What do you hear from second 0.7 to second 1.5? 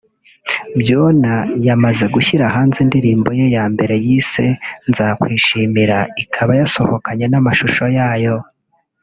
Byonna